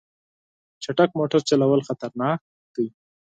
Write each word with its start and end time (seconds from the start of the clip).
چټک 0.83 1.09
موټر 1.19 1.41
چلول 1.49 1.81
خطرناک 1.87 2.39
دي. 2.75 2.87